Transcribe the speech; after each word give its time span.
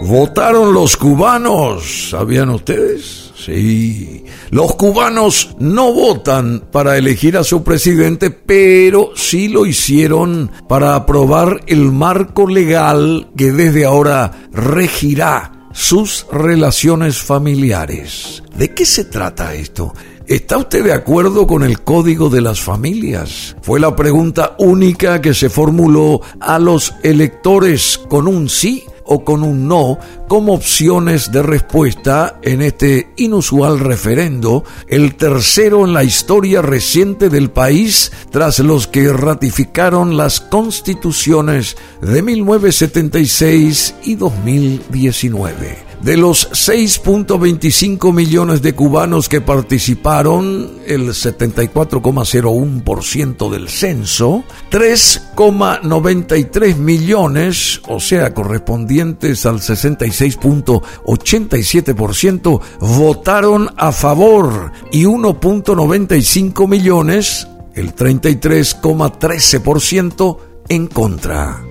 Votaron 0.00 0.72
los 0.72 0.96
cubanos, 0.96 2.10
¿sabían 2.10 2.50
ustedes? 2.50 3.32
Sí, 3.36 4.24
los 4.50 4.74
cubanos 4.76 5.56
no 5.58 5.92
votan 5.92 6.64
para 6.70 6.96
elegir 6.96 7.36
a 7.36 7.44
su 7.44 7.64
presidente, 7.64 8.30
pero 8.30 9.10
sí 9.16 9.48
lo 9.48 9.66
hicieron 9.66 10.50
para 10.68 10.94
aprobar 10.94 11.62
el 11.66 11.90
marco 11.90 12.46
legal 12.46 13.28
que 13.36 13.50
desde 13.50 13.86
ahora 13.86 14.48
regirá 14.52 15.68
sus 15.72 16.26
relaciones 16.30 17.18
familiares. 17.18 18.42
¿De 18.56 18.74
qué 18.74 18.86
se 18.86 19.04
trata 19.04 19.54
esto? 19.54 19.94
¿Está 20.28 20.58
usted 20.58 20.84
de 20.84 20.92
acuerdo 20.92 21.46
con 21.46 21.62
el 21.62 21.80
Código 21.80 22.28
de 22.28 22.42
las 22.42 22.60
Familias? 22.60 23.56
Fue 23.62 23.80
la 23.80 23.96
pregunta 23.96 24.56
única 24.58 25.22
que 25.22 25.32
se 25.32 25.48
formuló 25.48 26.20
a 26.38 26.58
los 26.58 26.92
electores 27.02 27.98
con 28.08 28.28
un 28.28 28.48
sí 28.48 28.84
o 29.08 29.24
con 29.24 29.42
un 29.42 29.66
no 29.66 29.98
como 30.28 30.54
opciones 30.54 31.32
de 31.32 31.42
respuesta 31.42 32.38
en 32.42 32.62
este 32.62 33.10
inusual 33.16 33.80
referendo, 33.80 34.64
el 34.86 35.16
tercero 35.16 35.84
en 35.84 35.94
la 35.94 36.04
historia 36.04 36.62
reciente 36.62 37.30
del 37.30 37.50
país 37.50 38.12
tras 38.30 38.58
los 38.60 38.86
que 38.86 39.12
ratificaron 39.12 40.16
las 40.16 40.40
constituciones 40.40 41.76
de 42.02 42.22
1976 42.22 43.94
y 44.04 44.14
2019. 44.14 45.87
De 46.02 46.16
los 46.16 46.50
6.25 46.52 48.12
millones 48.12 48.62
de 48.62 48.74
cubanos 48.74 49.28
que 49.28 49.40
participaron, 49.40 50.78
el 50.86 51.08
74,01% 51.08 53.50
del 53.50 53.68
censo, 53.68 54.44
3,93 54.70 56.76
millones, 56.76 57.82
o 57.88 57.98
sea, 57.98 58.32
correspondientes 58.32 59.44
al 59.44 59.58
66.87%, 59.60 62.60
votaron 62.80 63.68
a 63.76 63.90
favor 63.90 64.70
y 64.92 65.02
1.95 65.04 66.68
millones, 66.68 67.48
el 67.74 67.92
33,13%, 67.94 70.38
en 70.68 70.86
contra. 70.86 71.67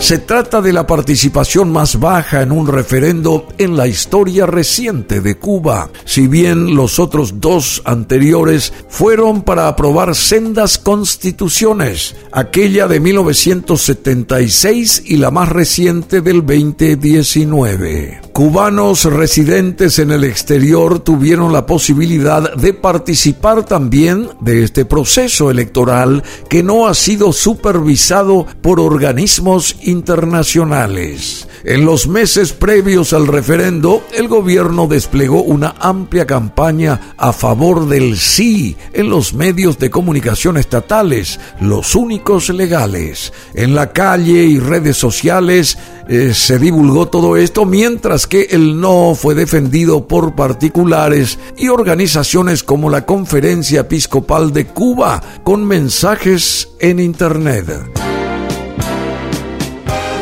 Se 0.00 0.18
trata 0.18 0.60
de 0.62 0.72
la 0.72 0.86
participación 0.86 1.70
más 1.70 2.00
baja 2.00 2.40
en 2.40 2.52
un 2.52 2.66
referendo 2.66 3.46
en 3.58 3.76
la 3.76 3.86
historia 3.86 4.46
reciente 4.46 5.20
de 5.20 5.36
Cuba, 5.36 5.90
si 6.06 6.26
bien 6.26 6.74
los 6.74 6.98
otros 6.98 7.38
dos 7.38 7.82
anteriores 7.84 8.72
fueron 8.88 9.42
para 9.42 9.68
aprobar 9.68 10.14
sendas 10.16 10.78
constituciones, 10.78 12.16
aquella 12.32 12.88
de 12.88 12.98
1976 12.98 15.02
y 15.04 15.18
la 15.18 15.30
más 15.30 15.50
reciente 15.50 16.22
del 16.22 16.46
2019. 16.46 18.22
Cubanos 18.32 19.04
residentes 19.04 19.98
en 19.98 20.12
el 20.12 20.24
exterior 20.24 21.00
tuvieron 21.00 21.52
la 21.52 21.66
posibilidad 21.66 22.54
de 22.54 22.72
participar 22.72 23.66
también 23.66 24.30
de 24.40 24.64
este 24.64 24.86
proceso 24.86 25.50
electoral 25.50 26.22
que 26.48 26.62
no 26.62 26.86
ha 26.86 26.94
sido 26.94 27.34
supervisado 27.34 28.46
por 28.62 28.80
organismos 28.80 29.76
internacionales. 29.90 31.46
En 31.64 31.84
los 31.84 32.08
meses 32.08 32.54
previos 32.54 33.12
al 33.12 33.26
referendo, 33.26 34.02
el 34.14 34.28
gobierno 34.28 34.86
desplegó 34.86 35.42
una 35.42 35.74
amplia 35.78 36.26
campaña 36.26 37.14
a 37.18 37.34
favor 37.34 37.86
del 37.86 38.16
sí 38.16 38.76
en 38.94 39.10
los 39.10 39.34
medios 39.34 39.78
de 39.78 39.90
comunicación 39.90 40.56
estatales, 40.56 41.38
los 41.60 41.94
únicos 41.94 42.48
legales. 42.48 43.32
En 43.54 43.74
la 43.74 43.92
calle 43.92 44.44
y 44.44 44.58
redes 44.58 44.96
sociales 44.96 45.76
eh, 46.08 46.32
se 46.34 46.58
divulgó 46.58 47.08
todo 47.08 47.36
esto, 47.36 47.66
mientras 47.66 48.26
que 48.26 48.48
el 48.50 48.80
no 48.80 49.14
fue 49.14 49.34
defendido 49.34 50.08
por 50.08 50.34
particulares 50.34 51.38
y 51.58 51.68
organizaciones 51.68 52.64
como 52.64 52.88
la 52.88 53.04
Conferencia 53.04 53.80
Episcopal 53.80 54.52
de 54.52 54.66
Cuba, 54.66 55.20
con 55.44 55.64
mensajes 55.66 56.70
en 56.80 57.00
Internet. 57.00 58.09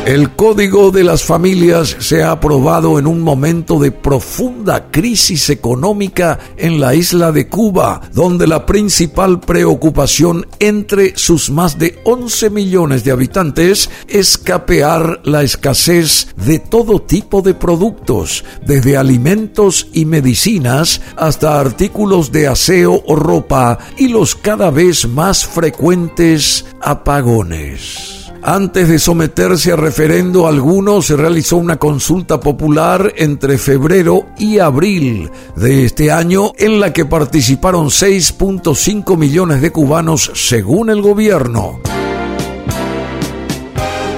El 0.09 0.31
Código 0.31 0.89
de 0.89 1.03
las 1.03 1.23
Familias 1.23 1.95
se 1.99 2.23
ha 2.23 2.31
aprobado 2.31 2.97
en 2.97 3.05
un 3.05 3.21
momento 3.21 3.77
de 3.77 3.91
profunda 3.91 4.89
crisis 4.89 5.51
económica 5.51 6.39
en 6.57 6.79
la 6.79 6.95
isla 6.95 7.31
de 7.31 7.47
Cuba, 7.47 8.01
donde 8.11 8.47
la 8.47 8.65
principal 8.65 9.39
preocupación 9.39 10.47
entre 10.57 11.15
sus 11.15 11.51
más 11.51 11.77
de 11.77 11.99
11 12.05 12.49
millones 12.49 13.03
de 13.03 13.11
habitantes 13.11 13.91
es 14.07 14.39
capear 14.39 15.21
la 15.25 15.43
escasez 15.43 16.29
de 16.37 16.57
todo 16.57 17.03
tipo 17.03 17.43
de 17.43 17.53
productos, 17.53 18.43
desde 18.65 18.97
alimentos 18.97 19.89
y 19.93 20.05
medicinas 20.05 21.01
hasta 21.17 21.59
artículos 21.59 22.31
de 22.31 22.47
aseo 22.47 23.03
o 23.05 23.15
ropa 23.15 23.77
y 23.95 24.07
los 24.07 24.33
cada 24.33 24.71
vez 24.71 25.07
más 25.07 25.45
frecuentes 25.45 26.65
apagones. 26.81 28.18
Antes 28.41 28.87
de 28.87 28.99
someterse 28.99 29.73
a 29.73 29.75
referendo 29.75 30.47
alguno, 30.47 31.01
se 31.01 31.17
realizó 31.17 31.57
una 31.57 31.77
consulta 31.77 32.39
popular 32.39 33.13
entre 33.17 33.57
febrero 33.57 34.27
y 34.37 34.59
abril 34.59 35.29
de 35.57 35.83
este 35.83 36.11
año 36.11 36.53
en 36.57 36.79
la 36.79 36.93
que 36.93 37.05
participaron 37.05 37.87
6.5 37.87 39.17
millones 39.17 39.61
de 39.61 39.71
cubanos 39.71 40.31
según 40.35 40.89
el 40.89 41.01
gobierno. 41.01 41.79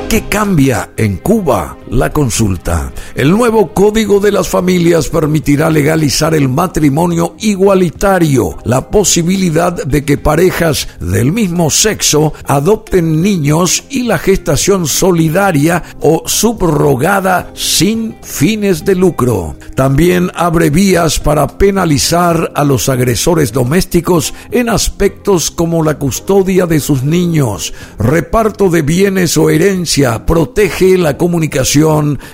¿Qué 0.07 0.25
cambia 0.29 0.91
en 0.97 1.17
Cuba? 1.17 1.77
La 1.91 2.09
consulta. 2.09 2.93
El 3.15 3.31
nuevo 3.31 3.73
Código 3.73 4.21
de 4.21 4.31
las 4.31 4.47
Familias 4.47 5.09
permitirá 5.09 5.69
legalizar 5.69 6.33
el 6.33 6.47
matrimonio 6.47 7.35
igualitario, 7.39 8.57
la 8.63 8.89
posibilidad 8.89 9.73
de 9.73 10.05
que 10.05 10.17
parejas 10.17 10.87
del 11.01 11.33
mismo 11.33 11.69
sexo 11.69 12.31
adopten 12.45 13.21
niños 13.21 13.83
y 13.89 14.03
la 14.03 14.17
gestación 14.19 14.87
solidaria 14.87 15.83
o 15.99 16.23
subrogada 16.27 17.51
sin 17.55 18.15
fines 18.21 18.85
de 18.85 18.95
lucro. 18.95 19.57
También 19.75 20.31
abre 20.33 20.69
vías 20.69 21.19
para 21.19 21.45
penalizar 21.57 22.53
a 22.55 22.63
los 22.63 22.87
agresores 22.87 23.51
domésticos 23.51 24.33
en 24.49 24.69
aspectos 24.69 25.51
como 25.51 25.83
la 25.83 25.99
custodia 25.99 26.65
de 26.67 26.79
sus 26.79 27.03
niños, 27.03 27.73
reparto 27.99 28.69
de 28.69 28.81
bienes 28.81 29.35
o 29.35 29.49
herencia, 29.49 30.25
protege 30.25 30.97
la 30.97 31.17
comunicación 31.17 31.80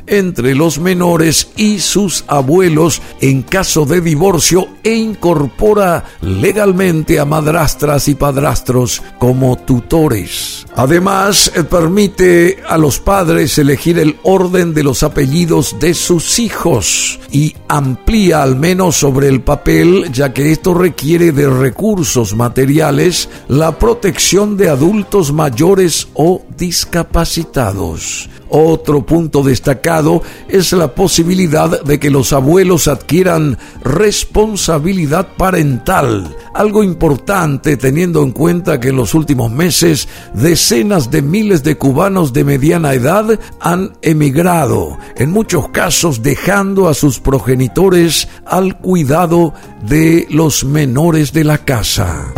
entre 0.07 0.55
los 0.55 0.79
menores 0.79 1.49
y 1.55 1.79
sus 1.79 2.25
abuelos 2.27 3.01
en 3.21 3.43
caso 3.43 3.85
de 3.85 4.01
divorcio 4.01 4.67
e 4.83 4.93
incorpora 4.93 6.03
legalmente 6.21 7.19
a 7.19 7.25
madrastras 7.25 8.07
y 8.07 8.15
padrastros 8.15 9.01
como 9.19 9.57
tutores. 9.57 10.65
Además, 10.75 11.51
eh, 11.55 11.63
permite 11.63 12.57
a 12.67 12.77
los 12.77 12.99
padres 12.99 13.57
elegir 13.57 13.99
el 13.99 14.17
orden 14.23 14.73
de 14.73 14.83
los 14.83 15.03
apellidos 15.03 15.77
de 15.79 15.93
sus 15.93 16.39
hijos 16.39 17.19
y 17.31 17.55
amplía 17.67 18.43
al 18.43 18.55
menos 18.57 18.97
sobre 18.97 19.27
el 19.29 19.41
papel, 19.41 20.11
ya 20.11 20.33
que 20.33 20.51
esto 20.51 20.73
requiere 20.73 21.31
de 21.31 21.49
recursos 21.49 22.35
materiales, 22.35 23.29
la 23.47 23.79
protección 23.79 24.57
de 24.57 24.69
adultos 24.69 25.31
mayores 25.31 26.07
o 26.13 26.43
discapacitados. 26.57 28.29
Otro 28.49 29.05
punto 29.05 29.43
destacado 29.43 30.21
es 30.47 30.71
la 30.73 30.93
posibilidad 30.93 31.81
de 31.83 31.99
que 31.99 32.09
los 32.09 32.33
abuelos 32.33 32.87
adquieran 32.87 33.57
responsabilidad 33.83 35.35
parental, 35.37 36.35
algo 36.53 36.83
importante 36.83 37.77
teniendo 37.77 38.23
en 38.23 38.31
cuenta 38.31 38.79
que 38.79 38.89
en 38.89 38.95
los 38.95 39.13
últimos 39.13 39.51
meses 39.51 40.07
decenas 40.33 41.11
de 41.11 41.21
miles 41.21 41.63
de 41.63 41.77
cubanos 41.77 42.33
de 42.33 42.43
mediana 42.43 42.93
edad 42.93 43.39
han 43.59 43.93
emigrado, 44.01 44.97
en 45.17 45.31
muchos 45.31 45.69
casos 45.69 46.23
dejando 46.23 46.87
a 46.87 46.93
sus 46.93 47.19
progenitores 47.19 48.27
al 48.45 48.77
cuidado 48.77 49.53
de 49.83 50.25
los 50.29 50.63
menores 50.63 51.33
de 51.33 51.43
la 51.43 51.57
casa. 51.57 52.33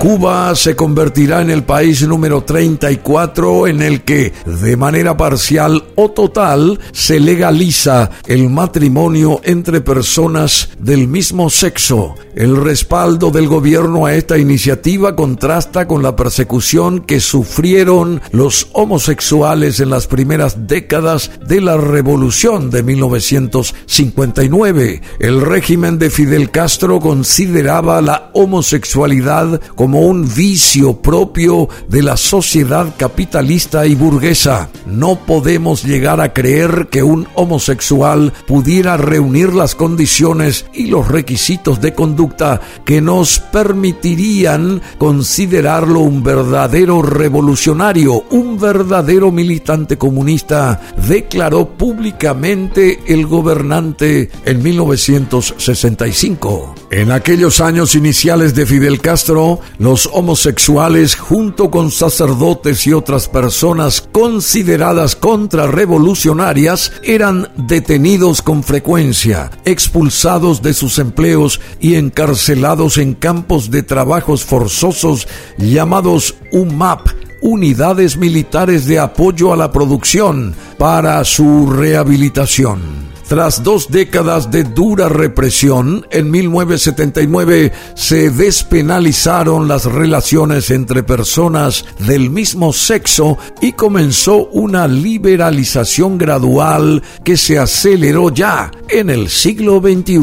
Cuba 0.00 0.56
se 0.56 0.74
convertirá 0.74 1.42
en 1.42 1.50
el 1.50 1.62
país 1.62 2.08
número 2.08 2.42
34 2.42 3.66
en 3.66 3.82
el 3.82 4.00
que, 4.00 4.32
de 4.46 4.74
manera 4.74 5.14
parcial 5.14 5.84
o 5.94 6.12
total, 6.12 6.80
se 6.90 7.20
legaliza 7.20 8.10
el 8.26 8.48
matrimonio 8.48 9.42
entre 9.44 9.82
personas 9.82 10.70
del 10.78 11.06
mismo 11.06 11.50
sexo. 11.50 12.14
El 12.34 12.56
respaldo 12.56 13.30
del 13.30 13.46
gobierno 13.46 14.06
a 14.06 14.14
esta 14.14 14.38
iniciativa 14.38 15.14
contrasta 15.14 15.86
con 15.86 16.02
la 16.02 16.16
persecución 16.16 17.00
que 17.00 17.20
sufrieron 17.20 18.22
los 18.30 18.68
homosexuales 18.72 19.80
en 19.80 19.90
las 19.90 20.06
primeras 20.06 20.66
décadas 20.66 21.30
de 21.46 21.60
la 21.60 21.76
revolución 21.76 22.70
de 22.70 22.82
1959. 22.82 25.02
El 25.18 25.42
régimen 25.42 25.98
de 25.98 26.08
Fidel 26.08 26.50
Castro 26.50 27.00
consideraba 27.00 28.00
la 28.00 28.30
homosexualidad 28.32 29.60
como 29.74 29.89
como 29.90 30.06
un 30.06 30.32
vicio 30.36 31.02
propio 31.02 31.68
de 31.88 32.00
la 32.00 32.16
sociedad 32.16 32.94
capitalista 32.96 33.86
y 33.86 33.96
burguesa. 33.96 34.68
No 34.86 35.18
podemos 35.26 35.82
llegar 35.82 36.20
a 36.20 36.32
creer 36.32 36.86
que 36.92 37.02
un 37.02 37.26
homosexual 37.34 38.32
pudiera 38.46 38.96
reunir 38.96 39.52
las 39.52 39.74
condiciones 39.74 40.64
y 40.72 40.86
los 40.86 41.08
requisitos 41.08 41.80
de 41.80 41.92
conducta 41.92 42.60
que 42.84 43.00
nos 43.00 43.40
permitirían 43.40 44.80
considerarlo 44.96 45.98
un 45.98 46.22
verdadero 46.22 47.02
revolucionario, 47.02 48.26
un 48.30 48.60
verdadero 48.60 49.32
militante 49.32 49.98
comunista, 49.98 50.80
declaró 51.08 51.68
públicamente 51.68 53.00
el 53.08 53.26
gobernante 53.26 54.30
en 54.44 54.62
1965. 54.62 56.79
En 56.92 57.12
aquellos 57.12 57.60
años 57.60 57.94
iniciales 57.94 58.56
de 58.56 58.66
Fidel 58.66 59.00
Castro, 59.00 59.60
los 59.78 60.10
homosexuales 60.12 61.14
junto 61.14 61.70
con 61.70 61.92
sacerdotes 61.92 62.84
y 62.84 62.92
otras 62.92 63.28
personas 63.28 64.00
consideradas 64.10 65.14
contrarrevolucionarias 65.14 66.92
eran 67.04 67.48
detenidos 67.56 68.42
con 68.42 68.64
frecuencia, 68.64 69.52
expulsados 69.64 70.62
de 70.62 70.74
sus 70.74 70.98
empleos 70.98 71.60
y 71.78 71.94
encarcelados 71.94 72.98
en 72.98 73.14
campos 73.14 73.70
de 73.70 73.84
trabajos 73.84 74.44
forzosos 74.44 75.28
llamados 75.58 76.34
UMAP, 76.50 77.06
unidades 77.40 78.16
militares 78.16 78.86
de 78.86 78.98
apoyo 78.98 79.52
a 79.52 79.56
la 79.56 79.70
producción 79.70 80.56
para 80.76 81.22
su 81.24 81.70
rehabilitación. 81.70 83.09
Tras 83.30 83.62
dos 83.62 83.92
décadas 83.92 84.50
de 84.50 84.64
dura 84.64 85.08
represión, 85.08 86.04
en 86.10 86.32
1979 86.32 87.70
se 87.94 88.28
despenalizaron 88.30 89.68
las 89.68 89.84
relaciones 89.84 90.72
entre 90.72 91.04
personas 91.04 91.84
del 92.00 92.28
mismo 92.28 92.72
sexo 92.72 93.38
y 93.60 93.74
comenzó 93.74 94.48
una 94.48 94.88
liberalización 94.88 96.18
gradual 96.18 97.04
que 97.22 97.36
se 97.36 97.60
aceleró 97.60 98.30
ya 98.30 98.72
en 98.88 99.10
el 99.10 99.28
siglo 99.28 99.80
XXI. 99.80 100.18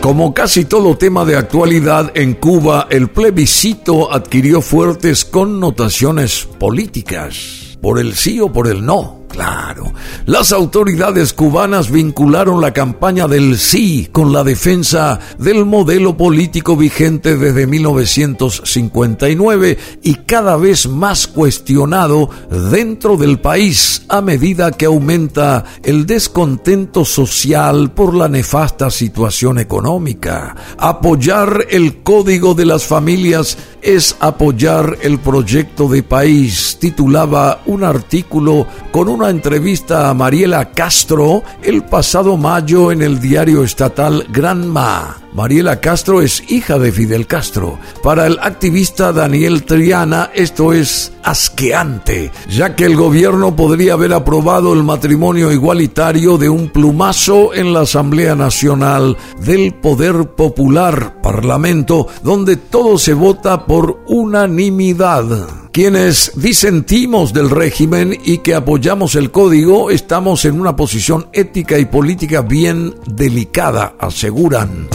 Como 0.00 0.32
casi 0.32 0.64
todo 0.64 0.96
tema 0.96 1.26
de 1.26 1.36
actualidad 1.36 2.10
en 2.14 2.32
Cuba, 2.32 2.86
el 2.88 3.10
plebiscito 3.10 4.10
adquirió 4.10 4.62
fuertes 4.62 5.26
connotaciones 5.26 6.48
políticas, 6.58 7.76
por 7.82 7.98
el 7.98 8.14
sí 8.14 8.40
o 8.40 8.50
por 8.50 8.66
el 8.66 8.82
no. 8.82 9.25
Claro, 9.36 9.92
las 10.24 10.50
autoridades 10.50 11.34
cubanas 11.34 11.90
vincularon 11.90 12.62
la 12.62 12.72
campaña 12.72 13.28
del 13.28 13.58
sí 13.58 14.08
con 14.10 14.32
la 14.32 14.42
defensa 14.42 15.20
del 15.38 15.66
modelo 15.66 16.16
político 16.16 16.74
vigente 16.74 17.36
desde 17.36 17.66
1959 17.66 19.76
y 20.02 20.14
cada 20.14 20.56
vez 20.56 20.88
más 20.88 21.26
cuestionado 21.26 22.30
dentro 22.70 23.18
del 23.18 23.38
país 23.38 24.06
a 24.08 24.22
medida 24.22 24.72
que 24.72 24.86
aumenta 24.86 25.64
el 25.82 26.06
descontento 26.06 27.04
social 27.04 27.92
por 27.92 28.14
la 28.14 28.28
nefasta 28.28 28.88
situación 28.88 29.58
económica. 29.58 30.56
Apoyar 30.78 31.66
el 31.68 32.02
código 32.02 32.54
de 32.54 32.64
las 32.64 32.86
familias 32.86 33.58
es 33.82 34.16
apoyar 34.18 34.96
el 35.02 35.18
proyecto 35.18 35.88
de 35.88 36.02
país, 36.02 36.78
titulaba 36.80 37.60
un 37.66 37.84
artículo 37.84 38.66
con 38.90 39.08
una 39.08 39.25
entrevista 39.30 40.08
a 40.08 40.14
Mariela 40.14 40.70
Castro 40.70 41.42
el 41.62 41.82
pasado 41.84 42.36
mayo 42.36 42.92
en 42.92 43.02
el 43.02 43.20
diario 43.20 43.64
estatal 43.64 44.26
Granma. 44.30 45.18
Mariela 45.32 45.80
Castro 45.80 46.22
es 46.22 46.50
hija 46.50 46.78
de 46.78 46.92
Fidel 46.92 47.26
Castro. 47.26 47.78
Para 48.02 48.26
el 48.26 48.38
activista 48.40 49.12
Daniel 49.12 49.64
Triana 49.64 50.30
esto 50.34 50.72
es 50.72 51.12
asqueante, 51.26 52.30
ya 52.48 52.76
que 52.76 52.84
el 52.84 52.96
gobierno 52.96 53.56
podría 53.56 53.94
haber 53.94 54.12
aprobado 54.12 54.72
el 54.72 54.84
matrimonio 54.84 55.50
igualitario 55.52 56.38
de 56.38 56.48
un 56.48 56.68
plumazo 56.68 57.52
en 57.52 57.72
la 57.72 57.80
Asamblea 57.80 58.36
Nacional 58.36 59.16
del 59.40 59.74
Poder 59.74 60.34
Popular, 60.36 61.20
Parlamento, 61.20 62.06
donde 62.22 62.56
todo 62.56 62.96
se 62.96 63.12
vota 63.12 63.66
por 63.66 64.04
unanimidad. 64.06 65.24
Quienes 65.72 66.30
disentimos 66.36 67.32
del 67.32 67.50
régimen 67.50 68.16
y 68.24 68.38
que 68.38 68.54
apoyamos 68.54 69.16
el 69.16 69.32
código 69.32 69.90
estamos 69.90 70.44
en 70.44 70.60
una 70.60 70.76
posición 70.76 71.26
ética 71.32 71.76
y 71.76 71.86
política 71.86 72.42
bien 72.42 72.94
delicada, 73.04 73.96
aseguran. 73.98 74.88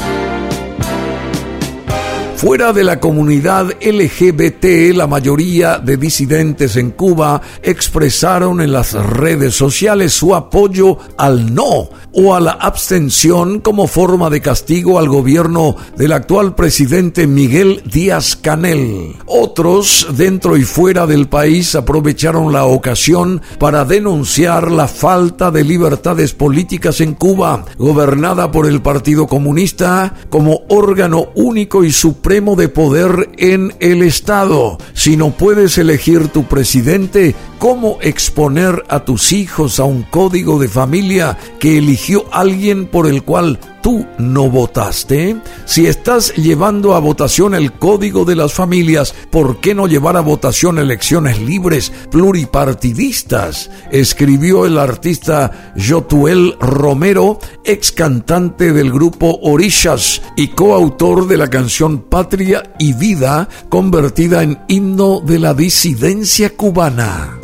Fuera 2.41 2.73
de 2.73 2.83
la 2.83 2.99
comunidad 2.99 3.71
LGBT, 3.79 4.95
la 4.95 5.05
mayoría 5.05 5.77
de 5.77 5.95
disidentes 5.95 6.75
en 6.75 6.89
Cuba 6.89 7.39
expresaron 7.61 8.61
en 8.61 8.71
las 8.71 8.93
redes 8.93 9.53
sociales 9.53 10.13
su 10.13 10.33
apoyo 10.33 10.97
al 11.19 11.53
no 11.53 11.89
o 12.13 12.33
a 12.33 12.39
la 12.39 12.53
abstención 12.53 13.59
como 13.59 13.85
forma 13.85 14.31
de 14.31 14.41
castigo 14.41 14.97
al 14.97 15.07
gobierno 15.07 15.75
del 15.95 16.13
actual 16.13 16.55
presidente 16.55 17.27
Miguel 17.27 17.83
Díaz 17.85 18.35
Canel. 18.35 19.17
Otros, 19.27 20.07
dentro 20.17 20.57
y 20.57 20.63
fuera 20.63 21.05
del 21.05 21.29
país, 21.29 21.75
aprovecharon 21.75 22.51
la 22.51 22.65
ocasión 22.65 23.39
para 23.59 23.85
denunciar 23.85 24.71
la 24.71 24.87
falta 24.87 25.51
de 25.51 25.63
libertades 25.63 26.33
políticas 26.33 27.01
en 27.01 27.13
Cuba, 27.13 27.65
gobernada 27.77 28.51
por 28.51 28.65
el 28.65 28.81
Partido 28.81 29.27
Comunista 29.27 30.15
como 30.31 30.61
órgano 30.69 31.27
único 31.35 31.83
y 31.83 31.91
supremo 31.91 32.30
de 32.31 32.69
poder 32.69 33.29
en 33.37 33.73
el 33.81 34.01
Estado. 34.01 34.77
Si 34.93 35.17
no 35.17 35.31
puedes 35.31 35.77
elegir 35.77 36.29
tu 36.29 36.45
presidente, 36.45 37.35
¿cómo 37.61 37.99
exponer 38.01 38.83
a 38.89 39.05
tus 39.05 39.31
hijos 39.31 39.79
a 39.79 39.83
un 39.83 40.01
código 40.01 40.57
de 40.57 40.67
familia 40.67 41.37
que 41.59 41.77
eligió 41.77 42.25
alguien 42.31 42.87
por 42.87 43.05
el 43.05 43.21
cual 43.21 43.59
tú 43.83 44.07
no 44.17 44.49
votaste? 44.49 45.37
Si 45.65 45.85
estás 45.85 46.33
llevando 46.33 46.95
a 46.95 46.99
votación 46.99 47.53
el 47.53 47.73
Código 47.73 48.25
de 48.25 48.35
las 48.35 48.51
Familias, 48.51 49.13
¿por 49.29 49.59
qué 49.59 49.75
no 49.75 49.85
llevar 49.85 50.17
a 50.17 50.21
votación 50.21 50.79
elecciones 50.79 51.39
libres, 51.39 51.91
pluripartidistas? 52.09 53.69
Escribió 53.91 54.65
el 54.65 54.79
artista 54.79 55.73
Jotuel 55.77 56.55
Romero, 56.59 57.37
ex 57.63 57.91
cantante 57.91 58.73
del 58.73 58.91
grupo 58.91 59.37
Orishas 59.43 60.23
y 60.35 60.47
coautor 60.47 61.27
de 61.27 61.37
la 61.37 61.47
canción 61.47 61.99
Patria 61.99 62.73
y 62.79 62.93
Vida, 62.93 63.47
convertida 63.69 64.41
en 64.41 64.57
himno 64.67 65.19
de 65.19 65.37
la 65.37 65.53
disidencia 65.53 66.49
cubana. 66.57 67.37